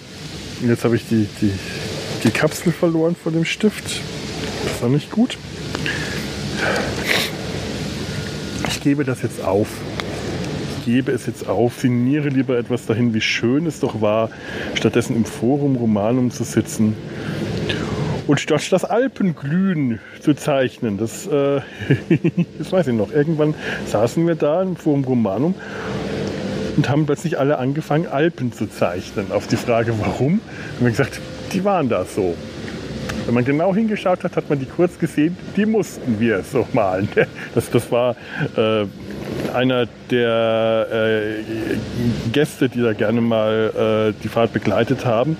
jetzt 0.67 0.83
habe 0.83 0.95
ich 0.95 1.07
die, 1.07 1.27
die, 1.41 1.51
die 2.23 2.31
Kapsel 2.31 2.71
verloren 2.71 3.15
von 3.15 3.33
dem 3.33 3.45
Stift. 3.45 4.01
Das 4.63 4.81
war 4.81 4.89
nicht 4.89 5.11
gut. 5.11 5.37
Ich 8.67 8.81
gebe 8.81 9.03
das 9.03 9.21
jetzt 9.21 9.43
auf. 9.43 9.67
Ich 10.79 10.85
gebe 10.85 11.11
es 11.11 11.27
jetzt 11.27 11.47
auf, 11.47 11.79
signiere 11.79 12.29
lieber 12.29 12.57
etwas 12.57 12.87
dahin, 12.87 13.13
wie 13.13 13.21
schön 13.21 13.67
es 13.67 13.79
doch 13.79 14.01
war, 14.01 14.31
stattdessen 14.73 15.15
im 15.15 15.25
Forum 15.25 15.75
Romanum 15.75 16.31
zu 16.31 16.45
sitzen 16.45 16.95
und 18.27 18.39
statt 18.39 18.71
das 18.71 18.85
Alpenglühen 18.85 19.99
zu 20.19 20.33
zeichnen. 20.33 20.97
Das, 20.97 21.27
äh, 21.27 21.61
das 22.57 22.71
weiß 22.71 22.87
ich 22.87 22.93
noch. 22.93 23.11
Irgendwann 23.11 23.53
saßen 23.87 24.25
wir 24.27 24.35
da 24.35 24.61
im 24.61 24.75
Forum 24.75 25.03
Romanum 25.03 25.55
und 26.77 26.89
haben 26.89 27.05
plötzlich 27.05 27.39
alle 27.39 27.57
angefangen, 27.57 28.07
Alpen 28.07 28.51
zu 28.51 28.67
zeichnen. 28.67 29.31
Auf 29.31 29.47
die 29.47 29.57
Frage, 29.57 29.93
warum, 29.99 30.41
haben 30.75 30.81
wir 30.81 30.89
gesagt, 30.89 31.21
die 31.53 31.63
waren 31.63 31.89
da 31.89 32.05
so. 32.05 32.35
Wenn 33.25 33.33
man 33.33 33.45
genau 33.45 33.73
hingeschaut 33.73 34.23
hat, 34.23 34.35
hat 34.35 34.49
man 34.49 34.59
die 34.59 34.65
kurz 34.65 34.99
gesehen, 34.99 35.35
die 35.55 35.65
mussten 35.65 36.19
wir 36.19 36.43
so 36.43 36.67
malen. 36.73 37.07
Das, 37.55 37.69
das 37.71 37.91
war 37.91 38.15
äh, 38.57 38.85
einer 39.53 39.87
der 40.11 40.87
äh, 40.91 42.29
Gäste, 42.31 42.69
die 42.69 42.81
da 42.81 42.93
gerne 42.93 43.21
mal 43.21 44.13
äh, 44.13 44.21
die 44.21 44.27
Fahrt 44.27 44.53
begleitet 44.53 45.05
haben, 45.05 45.37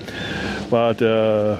war 0.70 0.94
der 0.94 1.60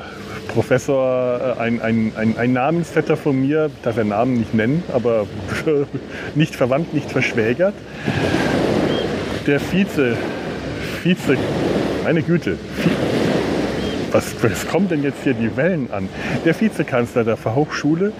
Professor, 0.56 1.58
äh, 1.58 1.62
ein, 1.62 1.82
ein, 1.82 2.14
ein, 2.16 2.38
ein 2.38 2.54
Namensvetter 2.54 3.18
von 3.18 3.42
mir, 3.42 3.70
darf 3.84 3.98
er 3.98 4.06
Namen 4.06 4.36
nicht 4.40 4.54
nennen, 4.54 4.84
aber 4.94 5.28
nicht 6.36 6.56
verwandt, 6.56 6.94
nicht 6.94 7.12
verschwägert. 7.12 7.74
Der 9.46 9.60
Vize, 9.60 10.16
Vize, 11.04 11.38
meine 12.06 12.24
Güte, 12.24 12.58
was, 14.16 14.34
was 14.42 14.66
kommt 14.68 14.92
denn 14.92 15.04
jetzt 15.04 15.24
hier 15.24 15.34
die 15.34 15.56
Wellen 15.58 15.90
an? 15.92 16.08
Der 16.46 16.60
Vizekanzler 16.60 17.26
der 17.26 17.36
Fachhochschule, 17.36 18.14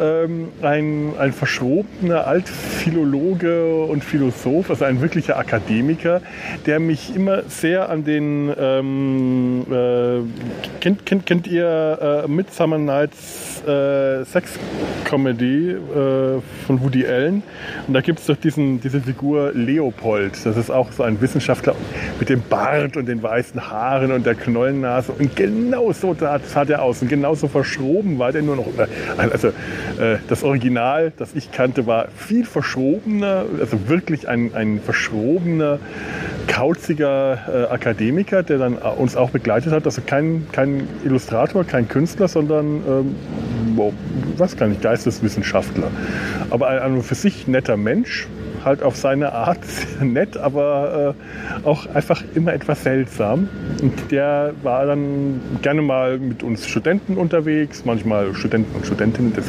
ähm, 0.00 0.48
ein, 0.62 1.12
ein 1.18 1.32
verschrobener 1.32 2.26
Altphilologe 2.26 3.84
und 3.84 4.04
Philosoph, 4.04 4.70
also 4.70 4.84
ein 4.84 5.00
wirklicher 5.00 5.38
Akademiker, 5.38 6.22
der 6.66 6.78
mich 6.78 7.14
immer 7.16 7.42
sehr 7.48 7.88
an 7.88 8.04
den, 8.04 8.52
ähm, 8.58 9.66
äh, 9.70 10.20
kennt, 10.80 11.04
kennt, 11.04 11.26
kennt 11.26 11.46
ihr 11.48 12.24
äh, 12.26 12.28
Midsummer 12.28 12.78
Nights 12.78 13.62
äh, 13.66 14.24
Sex 14.24 14.52
Comedy 15.04 15.70
äh, 15.70 16.40
von 16.66 16.80
Woody 16.80 17.06
Allen? 17.06 17.42
Und 17.88 17.94
da 17.94 18.00
gibt 18.00 18.20
es 18.20 18.26
doch 18.26 18.36
diesen, 18.36 18.80
diese 18.80 19.00
Figur 19.00 19.52
Leopold, 19.52 20.34
das 20.44 20.56
ist 20.56 20.70
auch 20.70 20.92
so 20.92 21.02
ein 21.02 21.20
Wissenschaftler 21.20 21.74
mit 22.20 22.28
dem 22.28 22.42
Bart 22.48 22.96
und 22.96 23.06
den 23.06 23.20
weißen 23.20 23.68
Haaren 23.68 24.12
und 24.12 24.24
der 24.24 24.36
Knollennase 24.36 25.12
und 25.12 25.39
genau 25.40 25.92
so 25.92 26.14
sah 26.14 26.64
der 26.64 26.82
aus 26.82 27.00
und 27.00 27.08
genauso 27.08 27.48
verschroben 27.48 28.18
war 28.18 28.30
der 28.32 28.42
nur 28.42 28.56
noch. 28.56 28.66
Also 29.16 29.48
äh, 29.48 30.18
das 30.28 30.42
Original, 30.42 31.12
das 31.16 31.34
ich 31.34 31.50
kannte, 31.50 31.86
war 31.86 32.08
viel 32.14 32.44
verschrobener, 32.44 33.44
also 33.58 33.88
wirklich 33.88 34.28
ein, 34.28 34.54
ein 34.54 34.80
verschrobener, 34.84 35.78
kauziger 36.46 37.38
äh, 37.48 37.72
Akademiker, 37.72 38.42
der 38.42 38.58
dann 38.58 38.74
uns 38.74 39.16
auch 39.16 39.30
begleitet 39.30 39.72
hat. 39.72 39.86
Also 39.86 40.02
kein, 40.04 40.46
kein 40.52 40.86
Illustrator, 41.04 41.64
kein 41.64 41.88
Künstler, 41.88 42.28
sondern, 42.28 42.82
ähm, 42.86 43.14
was 44.36 44.56
kann 44.56 44.72
ich, 44.72 44.80
Geisteswissenschaftler. 44.80 45.90
Aber 46.50 46.68
ein, 46.68 46.78
ein 46.80 47.02
für 47.02 47.14
sich 47.14 47.48
netter 47.48 47.78
Mensch, 47.78 48.28
halt 48.64 48.82
auf 48.82 48.96
seine 48.96 49.32
Art 49.32 49.58
nett, 50.00 50.36
aber 50.36 51.14
äh, 51.64 51.66
auch 51.66 51.86
einfach 51.94 52.22
immer 52.34 52.52
etwas 52.52 52.82
seltsam. 52.82 53.48
Und 53.82 54.10
der 54.10 54.52
war 54.62 54.86
dann 54.86 55.40
gerne 55.62 55.82
mal 55.82 56.18
mit 56.18 56.42
uns 56.42 56.66
Studenten 56.66 57.16
unterwegs, 57.16 57.84
manchmal 57.84 58.34
Studenten 58.34 58.76
und 58.76 58.86
Studentinnen, 58.86 59.32
das 59.34 59.46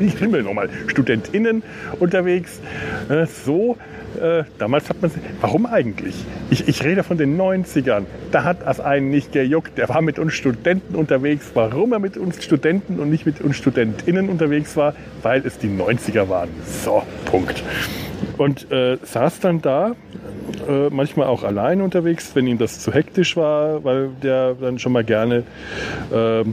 ich 0.00 0.14
Himmel 0.14 0.42
nochmal, 0.42 0.68
Studentinnen 0.86 1.62
unterwegs. 1.98 2.60
Äh, 3.08 3.26
so 3.26 3.76
äh, 4.18 4.44
damals 4.58 4.88
hat 4.88 5.00
man, 5.02 5.10
warum 5.40 5.66
eigentlich? 5.66 6.14
Ich, 6.50 6.68
ich, 6.68 6.84
rede 6.84 7.02
von 7.02 7.18
den 7.18 7.38
90ern. 7.38 8.04
Da 8.30 8.44
hat 8.44 8.58
es 8.66 8.80
einen 8.80 9.10
nicht 9.10 9.32
gejuckt. 9.32 9.78
Der 9.78 9.88
war 9.88 10.02
mit 10.02 10.18
uns 10.18 10.34
Studenten 10.34 10.94
unterwegs. 10.94 11.50
Warum 11.54 11.92
er 11.92 11.98
mit 11.98 12.16
uns 12.16 12.42
Studenten 12.42 12.98
und 12.98 13.10
nicht 13.10 13.26
mit 13.26 13.40
uns 13.40 13.56
Studentinnen 13.56 14.28
unterwegs 14.28 14.76
war? 14.76 14.94
Weil 15.22 15.46
es 15.46 15.58
die 15.58 15.68
90er 15.68 16.28
waren. 16.28 16.50
So, 16.64 17.02
Punkt. 17.26 17.62
Und 18.36 18.70
äh, 18.70 18.98
saß 19.02 19.40
dann 19.40 19.62
da, 19.62 19.94
äh, 20.68 20.90
manchmal 20.90 21.26
auch 21.28 21.44
allein 21.44 21.80
unterwegs, 21.80 22.30
wenn 22.34 22.46
ihm 22.46 22.58
das 22.58 22.80
zu 22.80 22.92
hektisch 22.92 23.36
war, 23.36 23.84
weil 23.84 24.10
der 24.22 24.54
dann 24.54 24.78
schon 24.78 24.92
mal 24.92 25.04
gerne 25.04 25.44
äh, 26.12 26.44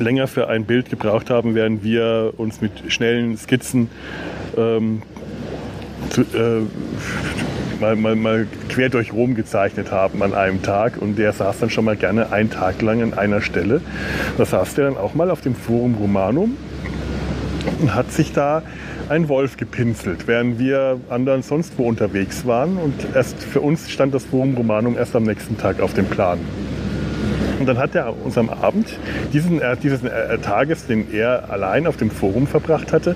länger 0.00 0.26
für 0.26 0.48
ein 0.48 0.64
Bild 0.64 0.90
gebraucht 0.90 1.30
haben, 1.30 1.54
während 1.54 1.84
wir 1.84 2.34
uns 2.36 2.60
mit 2.60 2.72
schnellen 2.88 3.36
Skizzen 3.36 3.90
ähm, 4.56 5.02
äh, 6.18 6.60
mal, 7.80 7.96
mal, 7.96 8.16
mal 8.16 8.46
quer 8.68 8.88
durch 8.88 9.12
Rom 9.12 9.34
gezeichnet 9.34 9.90
haben 9.90 10.22
an 10.22 10.34
einem 10.34 10.62
Tag. 10.62 11.00
Und 11.00 11.18
der 11.18 11.32
saß 11.32 11.60
dann 11.60 11.70
schon 11.70 11.84
mal 11.84 11.96
gerne 11.96 12.32
einen 12.32 12.50
Tag 12.50 12.82
lang 12.82 13.02
an 13.02 13.14
einer 13.14 13.40
Stelle. 13.40 13.80
Da 14.38 14.44
saß 14.44 14.74
der 14.74 14.86
dann 14.86 14.96
auch 14.96 15.14
mal 15.14 15.30
auf 15.30 15.40
dem 15.40 15.54
Forum 15.54 15.94
Romanum 15.94 16.56
und 17.80 17.94
hat 17.94 18.12
sich 18.12 18.32
da 18.32 18.62
ein 19.08 19.28
Wolf 19.28 19.56
gepinselt, 19.56 20.26
während 20.26 20.58
wir 20.58 20.98
anderen 21.10 21.42
sonst 21.42 21.74
wo 21.76 21.86
unterwegs 21.86 22.46
waren. 22.46 22.76
Und 22.76 22.94
erst 23.14 23.42
für 23.42 23.60
uns 23.60 23.90
stand 23.90 24.14
das 24.14 24.24
Forum 24.24 24.54
Romanum 24.54 24.96
erst 24.96 25.14
am 25.14 25.24
nächsten 25.24 25.58
Tag 25.58 25.80
auf 25.80 25.94
dem 25.94 26.06
Plan. 26.06 26.38
Und 27.58 27.66
dann 27.66 27.78
hat 27.78 27.94
er 27.94 28.14
uns 28.24 28.36
am 28.36 28.50
Abend 28.50 28.98
diesen, 29.32 29.60
äh, 29.60 29.76
diesen 29.76 30.08
äh, 30.08 30.38
Tages, 30.38 30.86
den 30.86 31.12
er 31.12 31.50
allein 31.50 31.86
auf 31.86 31.96
dem 31.96 32.10
Forum 32.10 32.46
verbracht 32.46 32.92
hatte, 32.92 33.14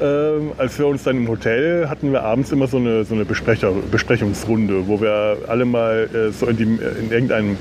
äh, 0.00 0.60
als 0.60 0.78
wir 0.78 0.86
uns 0.86 1.02
dann 1.04 1.16
im 1.16 1.28
Hotel 1.28 1.88
hatten 1.88 2.12
wir 2.12 2.22
abends 2.22 2.52
immer 2.52 2.66
so 2.66 2.76
eine, 2.76 3.04
so 3.04 3.14
eine 3.14 3.24
Besprechungsrunde, 3.24 4.86
wo 4.86 5.00
wir 5.00 5.38
alle 5.46 5.64
mal 5.64 6.08
äh, 6.12 6.32
so 6.32 6.46
in, 6.46 6.56
die, 6.56 6.62
in 6.64 7.10
irgendeinem 7.10 7.56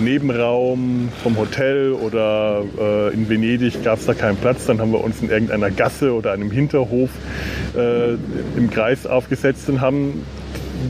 Nebenraum 0.00 1.08
vom 1.22 1.36
Hotel 1.36 1.92
oder 1.92 2.62
äh, 2.78 3.14
in 3.14 3.28
Venedig 3.28 3.82
gab 3.82 3.98
es 3.98 4.06
da 4.06 4.14
keinen 4.14 4.36
Platz, 4.36 4.66
dann 4.66 4.80
haben 4.80 4.92
wir 4.92 5.02
uns 5.02 5.20
in 5.22 5.30
irgendeiner 5.30 5.70
Gasse 5.70 6.12
oder 6.12 6.32
einem 6.32 6.50
Hinterhof 6.50 7.10
äh, 7.76 8.14
im 8.56 8.70
Kreis 8.70 9.06
aufgesetzt 9.06 9.68
und 9.68 9.80
haben 9.80 10.24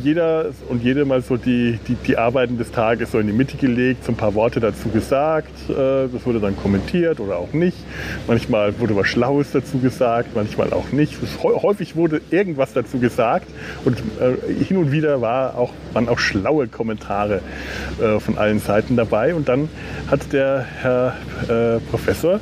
jeder 0.02 0.46
und 0.68 0.82
jede 0.82 1.04
mal 1.04 1.22
so 1.22 1.36
die, 1.36 1.78
die, 1.88 1.94
die, 1.94 2.16
Arbeiten 2.16 2.58
des 2.58 2.70
Tages 2.72 3.12
so 3.12 3.18
in 3.18 3.26
die 3.26 3.32
Mitte 3.32 3.56
gelegt, 3.56 4.04
so 4.04 4.12
ein 4.12 4.16
paar 4.16 4.34
Worte 4.34 4.60
dazu 4.60 4.88
gesagt. 4.88 5.50
Äh, 5.68 6.08
das 6.12 6.24
wurde 6.24 6.40
dann 6.40 6.56
kommentiert 6.56 7.20
oder 7.20 7.36
auch 7.36 7.52
nicht. 7.52 7.76
Manchmal 8.26 8.78
wurde 8.78 8.96
was 8.96 9.08
Schlaues 9.08 9.52
dazu 9.52 9.78
gesagt, 9.78 10.34
manchmal 10.34 10.72
auch 10.72 10.92
nicht. 10.92 11.16
Häufig 11.42 11.96
wurde 11.96 12.20
irgendwas 12.30 12.72
dazu 12.72 12.98
gesagt 12.98 13.46
und 13.84 13.98
äh, 13.98 14.64
hin 14.64 14.76
und 14.76 14.92
wieder 14.92 15.20
war 15.20 15.58
auch, 15.58 15.72
waren 15.92 16.08
auch 16.08 16.18
schlaue 16.18 16.68
Kommentare 16.68 17.40
äh, 18.00 18.18
von 18.20 18.38
allen 18.38 18.58
Seiten 18.58 18.96
dabei. 18.96 19.34
Und 19.34 19.48
dann 19.48 19.68
hat 20.10 20.32
der 20.32 20.64
Herr 20.80 21.14
Professor 21.90 22.40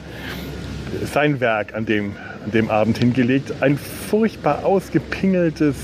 sein 1.04 1.40
Werk 1.40 1.74
an 1.74 1.86
dem 1.86 2.14
an 2.44 2.50
dem 2.52 2.70
Abend 2.70 2.98
hingelegt. 2.98 3.52
Ein 3.60 3.78
furchtbar 3.78 4.64
ausgepingeltes, 4.64 5.76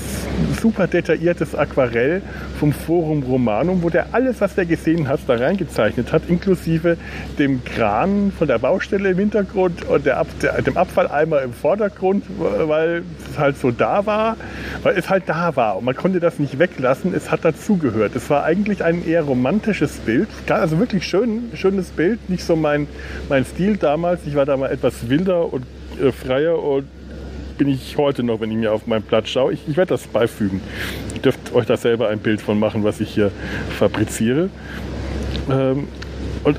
super 0.61 0.87
detailliertes 0.87 1.55
Aquarell 1.55 2.21
vom 2.59 2.73
Forum 2.73 3.23
Romanum, 3.23 3.83
wo 3.83 3.89
der 3.89 4.07
alles, 4.13 4.41
was 4.41 4.55
der 4.55 4.65
gesehen 4.65 5.07
hat, 5.07 5.19
da 5.27 5.35
reingezeichnet 5.35 6.11
hat, 6.11 6.23
inklusive 6.27 6.97
dem 7.37 7.63
Kran 7.63 8.31
von 8.37 8.47
der 8.47 8.57
Baustelle 8.57 9.11
im 9.11 9.17
Hintergrund 9.17 9.85
und 9.85 10.05
der, 10.05 10.25
der, 10.41 10.61
dem 10.61 10.77
Abfalleimer 10.77 11.41
im 11.41 11.53
Vordergrund, 11.53 12.25
weil 12.37 13.03
es 13.31 13.37
halt 13.37 13.57
so 13.57 13.71
da 13.71 14.05
war, 14.05 14.37
weil 14.83 14.97
es 14.97 15.09
halt 15.09 15.23
da 15.27 15.55
war 15.55 15.77
und 15.77 15.85
man 15.85 15.95
konnte 15.95 16.19
das 16.19 16.39
nicht 16.39 16.59
weglassen, 16.59 17.13
es 17.13 17.31
hat 17.31 17.45
dazugehört. 17.45 18.15
Es 18.15 18.29
war 18.29 18.43
eigentlich 18.43 18.83
ein 18.83 19.07
eher 19.07 19.23
romantisches 19.23 19.97
Bild, 19.97 20.27
also 20.49 20.79
wirklich 20.79 21.05
schön, 21.05 21.51
schönes 21.53 21.89
Bild, 21.89 22.29
nicht 22.29 22.43
so 22.43 22.55
mein, 22.55 22.87
mein 23.29 23.45
Stil 23.45 23.77
damals. 23.77 24.21
Ich 24.25 24.35
war 24.35 24.45
da 24.45 24.57
mal 24.57 24.71
etwas 24.71 25.09
wilder 25.09 25.53
und 25.53 25.63
äh, 26.01 26.11
freier 26.11 26.61
und 26.61 26.87
bin 27.57 27.69
ich 27.69 27.97
heute 27.97 28.23
noch, 28.23 28.39
wenn 28.39 28.51
ich 28.51 28.57
mir 28.57 28.71
auf 28.71 28.87
meinen 28.87 29.03
Platz 29.03 29.29
schaue. 29.29 29.53
Ich, 29.53 29.67
ich 29.67 29.77
werde 29.77 29.89
das 29.89 30.07
beifügen. 30.07 30.61
Ihr 31.15 31.21
dürft 31.21 31.53
euch 31.53 31.65
da 31.65 31.75
selber 31.75 32.09
ein 32.09 32.19
Bild 32.19 32.41
von 32.41 32.59
machen, 32.59 32.83
was 32.83 32.99
ich 32.99 33.09
hier 33.09 33.31
fabriziere. 33.77 34.49
Ähm, 35.49 35.87
und 36.43 36.57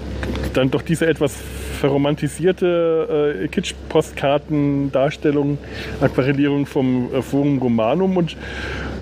dann 0.55 0.71
doch 0.71 0.83
diese 0.83 1.07
etwas 1.07 1.37
verromantisierte 1.81 3.43
äh, 3.45 3.49
Kitsch-Postkarten-Darstellung, 3.49 5.59
Aquarellierung 6.01 6.67
vom 6.67 7.15
äh, 7.15 7.23
Forum 7.23 7.59
Romanum 7.59 8.17
und 8.17 8.37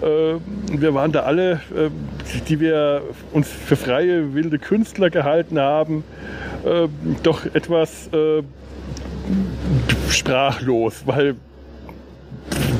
äh, 0.02 0.34
wir 0.78 0.94
waren 0.94 1.12
da 1.12 1.22
alle, 1.22 1.52
äh, 1.52 1.88
die 2.48 2.60
wir 2.60 3.00
uns 3.32 3.48
für 3.48 3.76
freie, 3.76 4.34
wilde 4.34 4.58
Künstler 4.58 5.08
gehalten 5.08 5.58
haben, 5.58 6.04
äh, 6.64 6.88
doch 7.22 7.46
etwas 7.46 8.10
äh, 8.12 8.42
sprachlos, 10.10 11.02
weil, 11.06 11.36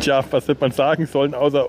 tja, 0.01 0.25
was 0.31 0.49
hätte 0.49 0.61
man 0.61 0.73
sagen 0.73 1.07
sollen, 1.07 1.35
außer, 1.35 1.69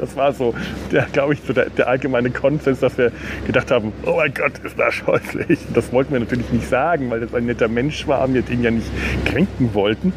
das 0.00 0.16
war 0.16 0.32
so, 0.32 0.54
der, 0.90 1.06
glaube 1.12 1.34
ich, 1.34 1.40
so 1.46 1.52
der, 1.52 1.68
der, 1.70 1.88
allgemeine 1.88 2.30
Konsens, 2.30 2.80
dass 2.80 2.96
wir 2.96 3.12
gedacht 3.46 3.70
haben, 3.70 3.92
oh 4.06 4.16
mein 4.16 4.32
Gott, 4.32 4.52
ist 4.64 4.78
das 4.78 4.94
scheußlich. 4.94 5.58
Das 5.74 5.92
wollten 5.92 6.14
wir 6.14 6.20
natürlich 6.20 6.50
nicht 6.50 6.68
sagen, 6.68 7.10
weil 7.10 7.20
das 7.20 7.34
ein 7.34 7.44
netter 7.44 7.68
Mensch 7.68 8.08
war 8.08 8.24
und 8.24 8.32
wir 8.34 8.42
den 8.42 8.62
ja 8.62 8.70
nicht 8.70 8.90
kränken 9.26 9.74
wollten. 9.74 10.14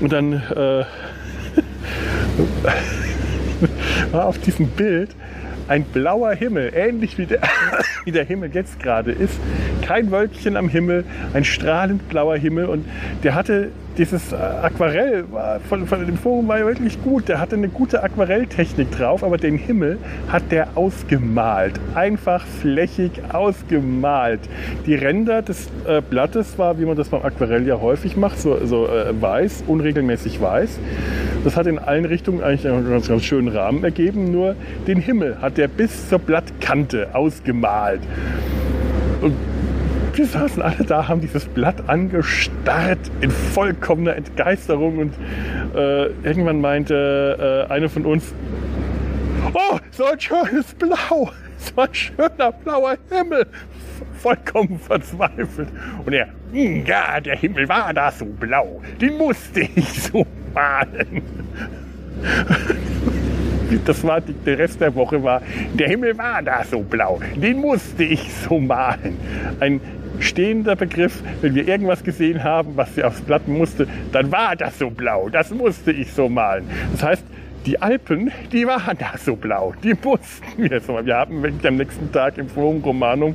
Und 0.00 0.12
dann 0.12 0.32
äh, 0.32 0.84
war 4.12 4.26
auf 4.26 4.38
diesem 4.38 4.68
Bild 4.68 5.10
ein 5.68 5.84
blauer 5.84 6.32
Himmel, 6.32 6.72
ähnlich 6.74 7.18
wie 7.18 7.26
der, 7.26 7.40
wie 8.04 8.12
der 8.12 8.24
Himmel 8.24 8.50
jetzt 8.54 8.80
gerade 8.80 9.12
ist, 9.12 9.38
Kein 9.82 10.10
Wölkchen 10.10 10.56
am 10.56 10.68
Himmel, 10.68 11.04
ein 11.34 11.44
strahlend 11.44 12.08
blauer 12.08 12.36
Himmel 12.36 12.66
und 12.66 12.86
der 13.22 13.34
hatte 13.34 13.70
dieses 13.98 14.32
äh, 14.32 14.36
Aquarell 14.36 15.24
von, 15.68 15.86
von 15.86 16.06
dem 16.06 16.16
Forum 16.16 16.48
war 16.48 16.58
wirklich 16.60 17.02
gut. 17.02 17.28
Der 17.28 17.40
hatte 17.40 17.56
eine 17.56 17.68
gute 17.68 18.02
Aquarelltechnik 18.02 18.90
drauf, 18.90 19.22
aber 19.22 19.36
den 19.36 19.56
Himmel 19.56 19.98
hat 20.28 20.50
der 20.50 20.68
ausgemalt. 20.76 21.78
Einfach 21.94 22.44
flächig 22.46 23.12
ausgemalt. 23.32 24.40
Die 24.86 24.94
Ränder 24.94 25.42
des 25.42 25.68
äh, 25.86 26.00
Blattes 26.00 26.58
war, 26.58 26.78
wie 26.78 26.84
man 26.84 26.96
das 26.96 27.08
beim 27.08 27.22
Aquarell 27.22 27.66
ja 27.66 27.80
häufig 27.80 28.16
macht, 28.16 28.40
so, 28.40 28.64
so 28.64 28.86
äh, 28.86 29.12
weiß, 29.20 29.64
unregelmäßig 29.66 30.40
weiß. 30.40 30.78
Das 31.44 31.56
hat 31.56 31.66
in 31.66 31.78
allen 31.78 32.04
Richtungen 32.04 32.42
eigentlich 32.42 32.66
einen 32.66 32.88
ganz, 32.88 33.08
ganz 33.08 33.24
schönen 33.24 33.48
Rahmen 33.48 33.84
ergeben. 33.84 34.30
Nur 34.30 34.56
den 34.86 34.98
Himmel 34.98 35.38
hat 35.40 35.58
der 35.58 35.68
bis 35.68 36.08
zur 36.08 36.18
Blattkante 36.18 37.14
ausgemalt. 37.14 38.00
Und 39.20 39.34
wir 40.14 40.26
saßen 40.26 40.62
alle 40.62 40.84
da, 40.84 41.08
haben 41.08 41.20
dieses 41.20 41.46
Blatt 41.46 41.88
angestarrt 41.88 42.98
in 43.20 43.30
vollkommener 43.30 44.16
Entgeisterung 44.16 44.98
und 44.98 45.14
äh, 45.74 46.06
irgendwann 46.22 46.60
meinte 46.60 47.66
äh, 47.68 47.72
eine 47.72 47.88
von 47.88 48.04
uns, 48.04 48.34
oh, 49.54 49.78
so 49.90 50.04
ein 50.04 50.20
schönes 50.20 50.74
Blau, 50.74 51.30
so 51.58 51.80
ein 51.80 51.94
schöner 51.94 52.52
blauer 52.52 52.96
Himmel, 53.10 53.46
vollkommen 54.18 54.78
verzweifelt. 54.78 55.68
Und 56.04 56.12
er, 56.12 56.28
hm, 56.52 56.84
ja, 56.84 57.20
der 57.20 57.36
Himmel 57.36 57.68
war 57.68 57.94
da 57.94 58.10
so 58.10 58.26
blau, 58.26 58.82
den 59.00 59.16
musste 59.16 59.62
ich 59.62 60.02
so 60.02 60.26
malen. 60.54 61.22
Das 63.86 64.04
war 64.04 64.20
die, 64.20 64.34
der 64.34 64.58
Rest 64.58 64.82
der 64.82 64.94
Woche 64.94 65.22
war, 65.22 65.40
der 65.72 65.88
Himmel 65.88 66.18
war 66.18 66.42
da 66.42 66.62
so 66.62 66.80
blau, 66.80 67.20
den 67.34 67.56
musste 67.56 68.04
ich 68.04 68.30
so 68.30 68.60
malen. 68.60 69.16
Ein 69.60 69.80
stehender 70.22 70.76
Begriff. 70.76 71.22
Wenn 71.40 71.54
wir 71.54 71.66
irgendwas 71.66 72.02
gesehen 72.04 72.42
haben, 72.42 72.76
was 72.76 72.94
sie 72.94 73.04
aufs 73.04 73.20
Blatt 73.20 73.48
musste, 73.48 73.86
dann 74.12 74.32
war 74.32 74.56
das 74.56 74.78
so 74.78 74.90
blau. 74.90 75.28
Das 75.28 75.50
musste 75.50 75.92
ich 75.92 76.12
so 76.12 76.28
malen. 76.28 76.64
Das 76.92 77.02
heißt, 77.02 77.24
die 77.66 77.80
Alpen, 77.80 78.32
die 78.50 78.66
waren 78.66 78.98
da 78.98 79.12
so 79.16 79.36
blau. 79.36 79.74
Die 79.82 79.94
mussten 80.04 80.70
wir 80.70 80.80
so. 80.80 80.98
Wir 81.04 81.16
haben 81.16 81.42
wirklich 81.42 81.66
am 81.66 81.76
nächsten 81.76 82.10
Tag 82.12 82.38
im 82.38 82.48
Forum 82.48 82.82
Romanum 82.82 83.34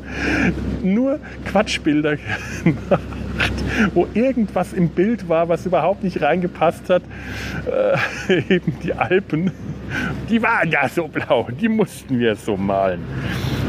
nur 0.83 1.19
Quatschbilder 1.45 2.17
gemacht 2.63 3.01
wo 3.93 4.07
irgendwas 4.13 4.73
im 4.73 4.89
Bild 4.89 5.29
war, 5.29 5.49
was 5.49 5.65
überhaupt 5.65 6.03
nicht 6.03 6.21
reingepasst 6.21 6.89
hat. 6.89 7.03
Äh, 8.27 8.53
eben 8.55 8.79
die 8.83 8.93
Alpen, 8.93 9.51
die 10.29 10.41
waren 10.41 10.69
ja 10.69 10.87
so 10.89 11.07
blau, 11.07 11.47
die 11.49 11.69
mussten 11.69 12.19
wir 12.19 12.35
so 12.35 12.57
malen. 12.57 13.01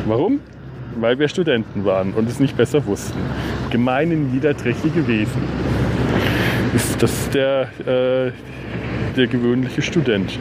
Warum? 0.06 0.40
Weil 1.00 1.18
wir 1.18 1.28
Studenten 1.28 1.84
waren 1.84 2.12
und 2.12 2.28
es 2.28 2.40
nicht 2.40 2.56
besser 2.56 2.84
wussten. 2.86 3.18
Gemeine, 3.70 4.14
niederträchtige 4.14 5.06
Wesen. 5.06 5.42
Ist 6.74 7.02
das 7.02 7.30
der, 7.30 7.68
äh, 7.86 8.32
der 9.16 9.26
gewöhnliche 9.26 9.82
Student. 9.82 10.38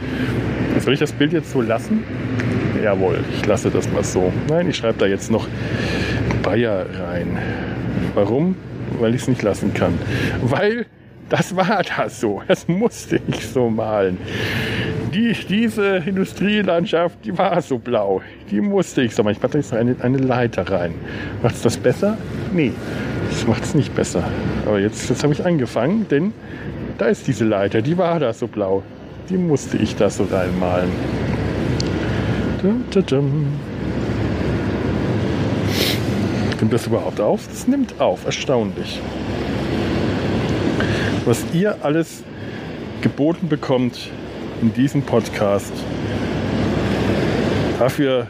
Soll 0.80 0.94
ich 0.94 1.00
das 1.00 1.12
Bild 1.12 1.32
jetzt 1.32 1.50
so 1.50 1.62
lassen? 1.62 2.04
Jawohl, 2.82 3.18
ich 3.34 3.44
lasse 3.46 3.70
das 3.70 3.90
mal 3.90 4.04
so. 4.04 4.32
Nein, 4.48 4.68
ich 4.68 4.76
schreibe 4.76 4.98
da 4.98 5.06
jetzt 5.06 5.30
noch 5.30 5.48
Bayer 6.42 6.86
rein. 7.00 7.38
Warum? 8.14 8.56
Weil 9.00 9.14
ich 9.14 9.22
es 9.22 9.28
nicht 9.28 9.42
lassen 9.42 9.74
kann. 9.74 9.94
Weil 10.42 10.86
das 11.28 11.56
war 11.56 11.82
das 11.96 12.20
so. 12.20 12.42
Das 12.46 12.68
musste 12.68 13.20
ich 13.28 13.46
so 13.46 13.68
malen 13.68 14.18
die, 15.12 15.34
diese 15.48 15.98
Industrielandschaft, 15.98 17.24
die 17.24 17.36
war 17.36 17.60
so 17.62 17.78
blau. 17.78 18.22
Die 18.50 18.60
musste 18.60 19.02
ich 19.02 19.14
so 19.14 19.22
machen. 19.22 19.36
Ich 19.36 19.42
mache 19.42 19.58
jetzt 19.58 19.72
eine, 19.72 19.96
eine 20.00 20.18
Leiter 20.18 20.68
rein. 20.70 20.94
Macht 21.42 21.56
es 21.56 21.62
das 21.62 21.76
besser? 21.76 22.16
Nee, 22.52 22.72
das 23.30 23.46
macht 23.46 23.64
es 23.64 23.74
nicht 23.74 23.94
besser. 23.94 24.24
Aber 24.66 24.78
jetzt, 24.78 25.08
jetzt 25.08 25.22
habe 25.22 25.32
ich 25.32 25.44
angefangen, 25.44 26.06
denn 26.10 26.32
da 26.98 27.06
ist 27.06 27.26
diese 27.26 27.44
Leiter, 27.44 27.82
die 27.82 27.96
war 27.96 28.18
da 28.18 28.32
so 28.32 28.46
blau. 28.46 28.82
Die 29.28 29.36
musste 29.36 29.76
ich 29.76 29.96
da 29.96 30.10
so 30.10 30.24
reinmalen. 30.24 30.90
Nimmt 32.62 32.96
das 36.72 36.86
überhaupt 36.86 37.20
auf? 37.20 37.46
Das 37.46 37.68
nimmt 37.68 38.00
auf, 38.00 38.24
erstaunlich. 38.24 39.00
Was 41.24 41.44
ihr 41.52 41.76
alles 41.82 42.24
geboten 43.00 43.48
bekommt, 43.48 44.10
in 44.62 44.72
diesem 44.72 45.02
Podcast. 45.02 45.72
Dafür, 47.78 48.26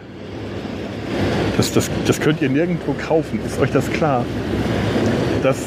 das, 1.56 1.72
das, 1.72 1.90
das 2.06 2.20
könnt 2.20 2.42
ihr 2.42 2.48
nirgendwo 2.48 2.94
kaufen, 2.94 3.40
ist 3.44 3.58
euch 3.60 3.70
das 3.70 3.90
klar? 3.90 4.24
Das 5.42 5.64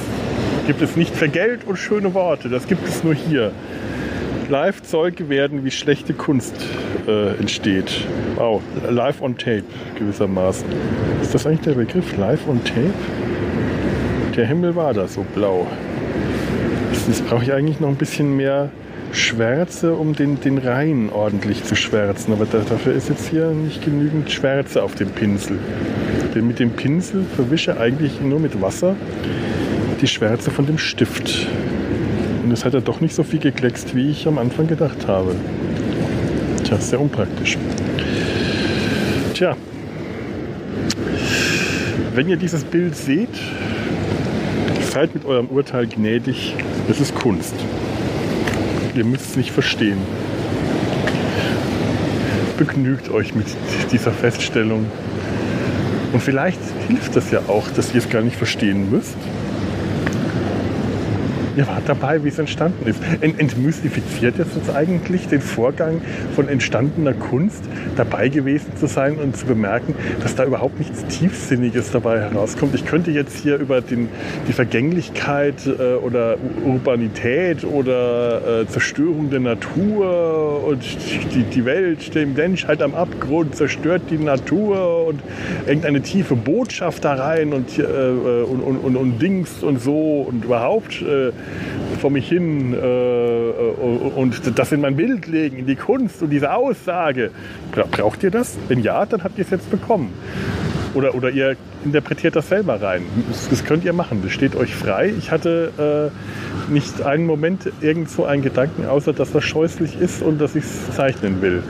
gibt 0.68 0.82
es 0.82 0.96
nicht 0.96 1.16
für 1.16 1.30
Geld 1.30 1.66
und 1.66 1.78
schöne 1.78 2.14
Worte, 2.14 2.50
das 2.50 2.68
gibt 2.68 2.88
es 2.88 3.04
nur 3.04 3.16
hier. 3.16 3.52
Live 4.50 4.84
Zeuge 4.84 5.30
werden, 5.30 5.64
wie 5.64 5.72
schlechte 5.72 6.14
Kunst 6.14 6.54
äh, 7.08 7.38
entsteht. 7.38 8.06
Wow, 8.36 8.62
live 8.90 9.22
on 9.22 9.38
tape 9.38 9.64
gewissermaßen. 9.98 10.68
Ist 11.22 11.34
das 11.34 11.48
eigentlich 11.48 11.62
der 11.62 11.74
Begriff? 11.74 12.18
Live 12.18 12.48
on 12.48 12.62
tape? 12.64 12.94
Der 14.36 14.46
Himmel 14.46 14.76
war 14.76 14.94
da 14.94 15.08
so 15.08 15.26
blau. 15.34 15.68
Jetzt 17.08 17.26
brauche 17.28 17.44
ich 17.44 17.54
eigentlich 17.54 17.80
noch 17.80 17.88
ein 17.88 17.96
bisschen 17.96 18.36
mehr 18.36 18.70
Schwärze, 19.12 19.94
um 19.94 20.16
den, 20.16 20.40
den 20.40 20.58
Rhein 20.58 21.10
ordentlich 21.12 21.64
zu 21.64 21.76
schwärzen. 21.76 22.34
Aber 22.34 22.46
dafür 22.46 22.94
ist 22.94 23.10
jetzt 23.10 23.30
hier 23.30 23.52
nicht 23.52 23.84
genügend 23.84 24.32
Schwärze 24.32 24.84
auf 24.84 24.96
dem 24.96 25.10
Pinsel. 25.10 25.60
Denn 26.34 26.48
mit 26.48 26.60
dem 26.60 26.72
Pinsel 26.72 27.26
verwische 27.36 27.80
eigentlich 27.80 28.22
nur 28.22 28.40
mit 28.40 28.62
Wasser 28.62 28.96
die 30.02 30.08
Schwärze 30.08 30.52
von 30.52 30.66
dem 30.66 30.78
Stift. 30.78 31.48
Und 32.44 32.52
es 32.52 32.66
hat 32.66 32.74
ja 32.74 32.80
doch 32.80 33.02
nicht 33.02 33.14
so 33.14 33.24
viel 33.24 33.40
gekleckst, 33.40 33.96
wie 33.96 34.10
ich 34.10 34.28
am 34.28 34.38
Anfang 34.38 34.68
gedacht 34.68 35.08
habe. 35.08 35.36
Tja, 36.64 36.78
sehr 36.78 37.00
unpraktisch. 37.00 37.58
Tja, 39.34 39.56
wenn 42.14 42.28
ihr 42.28 42.38
dieses 42.38 42.64
Bild 42.64 42.96
seht, 42.96 43.30
seid 44.92 45.14
mit 45.14 45.26
eurem 45.26 45.48
Urteil 45.48 45.88
gnädig. 45.88 46.56
Es 46.90 47.00
ist 47.00 47.16
Kunst. 47.16 47.56
Ihr 48.94 49.06
müsst 49.06 49.32
es 49.32 49.38
nicht 49.38 49.52
verstehen. 49.52 50.00
Begnügt 52.58 53.10
euch 53.10 53.34
mit 53.34 53.48
dieser 53.92 54.12
Feststellung. 54.12 54.86
Und 56.12 56.22
vielleicht 56.22 56.60
hilft 56.90 57.16
das 57.16 57.32
ja 57.32 57.40
auch, 57.48 57.70
dass 57.70 57.94
ihr 57.94 58.00
es 58.00 58.10
gar 58.10 58.22
nicht 58.22 58.36
verstehen 58.36 58.92
müsst. 58.92 59.16
Ihr 61.58 61.68
wart 61.68 61.84
dabei, 61.88 62.24
wie 62.24 62.30
es 62.30 62.40
entstanden 62.40 62.88
ist. 62.88 63.00
Entmystifiziert 63.22 64.38
jetzt 64.38 64.56
uns 64.56 64.70
eigentlich 64.70 65.28
den 65.28 65.42
Vorgang 65.42 66.02
von 66.36 66.48
entstandener 66.48 67.14
Kunst, 67.14 67.64
dabei 67.98 68.30
gewesen 68.30 68.76
zu 68.78 68.88
sein 68.88 69.16
und 69.16 69.36
zu 69.36 69.46
bemerken, 69.46 69.96
dass 70.22 70.36
da 70.36 70.46
überhaupt 70.46 70.80
nichts 70.80 71.06
Tiefsinniges 71.06 71.92
dabei 71.92 72.22
herauskommt. 72.22 72.74
Ich 72.76 72.86
könnte 72.86 73.12
jetzt 73.12 73.38
hier 73.38 73.58
über 73.58 73.82
den, 73.82 74.08
die 74.48 74.54
Vergänglichkeit 74.54 75.68
äh, 75.68 75.96
oder 75.96 76.38
Urbanität 76.66 77.66
oder 77.66 78.62
äh, 78.62 78.68
Zerstörung 78.68 79.30
der 79.30 79.42
Natur 79.42 80.64
und 80.66 80.84
die, 81.36 81.44
die 81.44 81.66
Welt, 81.66 82.16
der 82.16 82.28
Menschheit 82.28 82.82
am 82.82 82.96
Abgrund 82.96 83.56
zerstört 83.56 84.04
die 84.10 84.18
Natur 84.18 85.08
und 85.08 85.22
irgendeine 85.68 86.02
tiefe 86.02 86.36
Botschaft 86.36 87.04
da 87.04 87.14
rein 87.14 87.52
und, 87.52 87.78
äh, 87.78 87.84
und, 87.84 88.62
und, 88.62 88.78
und, 88.78 88.96
und 88.96 89.22
Dings 89.22 89.64
und 89.64 89.82
so 89.82 90.22
und 90.22 90.46
überhaupt 90.46 91.02
äh, 91.02 91.32
vor 92.00 92.10
mich 92.10 92.28
hin 92.28 92.74
äh, 92.74 92.78
äh, 92.78 93.52
und 94.16 94.58
das 94.58 94.72
in 94.72 94.82
mein 94.82 94.96
Bild 94.96 95.28
legen, 95.28 95.58
in 95.58 95.68
die 95.68 95.76
Kunst 95.76 96.22
und 96.24 96.30
diese 96.30 96.54
Aussage. 96.54 97.32
Braucht 97.92 98.24
ihr 98.24 98.32
das? 98.32 98.58
Wenn 98.68 98.82
ja, 98.82 99.06
dann 99.06 99.24
habt 99.24 99.38
ihr 99.38 99.46
es 99.46 99.52
jetzt 99.52 99.70
bekommen. 99.70 100.12
Oder, 100.94 101.16
oder 101.16 101.30
ihr 101.30 101.56
interpretiert 101.86 102.36
das 102.36 102.50
selber 102.50 102.82
rein. 102.82 103.04
Das, 103.30 103.50
das 103.50 103.64
könnt 103.64 103.86
ihr 103.86 103.94
machen, 103.94 104.22
das 104.24 104.32
steht 104.32 104.56
euch 104.56 104.76
frei. 104.76 105.14
Ich 105.18 105.32
hatte 105.32 106.12
äh, 106.12 106.72
nicht 106.72 107.02
einen 107.02 107.26
Moment 107.26 107.72
irgendwo 107.82 108.26
einen 108.26 108.42
Gedanken, 108.42 108.86
außer 108.86 109.14
dass 109.14 109.32
das 109.32 109.44
scheußlich 109.44 110.00
ist 110.00 110.22
und 110.22 110.42
dass 110.42 110.56
ich 110.56 110.66
es 110.66 110.92
zeichnen 110.92 111.42
will. 111.42 111.64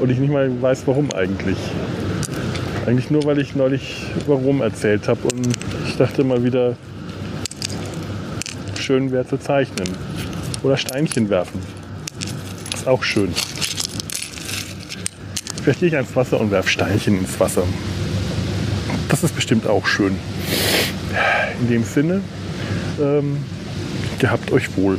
Und 0.00 0.10
ich 0.10 0.18
nicht 0.18 0.32
mal 0.32 0.50
weiß, 0.62 0.86
warum 0.86 1.12
eigentlich. 1.12 1.58
Eigentlich 2.86 3.10
nur, 3.10 3.24
weil 3.24 3.38
ich 3.38 3.54
neulich 3.54 4.06
warum 4.26 4.62
erzählt 4.62 5.08
habe 5.08 5.20
und 5.24 5.48
ich 5.86 5.96
dachte 5.96 6.24
mal 6.24 6.42
wieder, 6.42 6.74
schön 8.88 9.12
wäre 9.12 9.26
zu 9.26 9.36
zeichnen. 9.36 9.86
Oder 10.62 10.78
Steinchen 10.78 11.28
werfen. 11.28 11.60
Ist 12.72 12.88
auch 12.88 13.02
schön. 13.02 13.34
Vielleicht 15.62 15.80
gehe 15.80 15.88
ich 15.90 15.94
ans 15.94 16.16
Wasser 16.16 16.40
und 16.40 16.50
werfe 16.50 16.70
Steinchen 16.70 17.18
ins 17.18 17.38
Wasser. 17.38 17.64
Das 19.10 19.22
ist 19.24 19.36
bestimmt 19.36 19.66
auch 19.66 19.86
schön. 19.86 20.16
In 21.60 21.68
dem 21.68 21.84
Sinne, 21.84 22.22
ähm, 22.98 23.36
gehabt 24.18 24.50
euch 24.52 24.74
wohl. 24.78 24.98